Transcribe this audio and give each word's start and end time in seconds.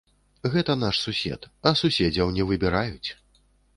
Гэта 0.53 0.75
наш 0.83 1.01
сусед, 1.05 1.45
а 1.67 1.73
суседзяў 1.81 2.33
не 2.39 2.43
выбіраюць! 2.53 3.09